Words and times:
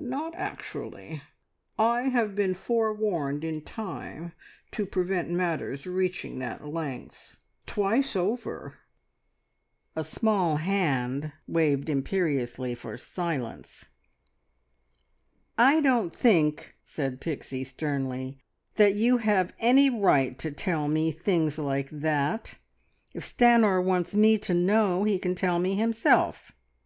"Not 0.00 0.34
actually. 0.36 1.20
I 1.78 2.04
have 2.04 2.34
been 2.34 2.54
forewarned 2.54 3.44
in 3.44 3.60
time 3.60 4.32
to 4.70 4.86
prevent 4.86 5.28
matters 5.28 5.86
reaching 5.86 6.38
that 6.38 6.66
length. 6.66 7.36
Twice 7.66 8.16
over" 8.16 8.78
A 9.94 10.02
small 10.02 10.56
hand 10.56 11.32
waved 11.46 11.90
imperiously 11.90 12.74
for 12.74 12.96
silence. 12.96 13.90
"I 15.58 15.82
don't 15.82 16.16
think," 16.16 16.74
said 16.82 17.20
Pixie 17.20 17.62
sternly, 17.64 18.38
"that 18.76 18.94
you 18.94 19.18
have 19.18 19.52
any 19.58 19.90
right 19.90 20.38
to 20.38 20.52
tell 20.52 20.88
me 20.88 21.12
things 21.12 21.58
like 21.58 21.90
that. 21.90 22.54
If 23.12 23.24
Stanor 23.26 23.84
wants 23.84 24.14
me 24.14 24.38
to 24.38 24.54
know, 24.54 25.04
he 25.04 25.18
can 25.18 25.34
tell 25.34 25.58
me 25.58 25.74
himself. 25.74 26.52